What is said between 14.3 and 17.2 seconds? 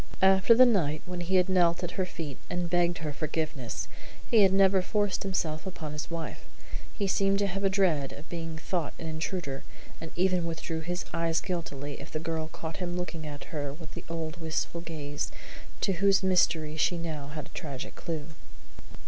wistful gaze to whose mystery she had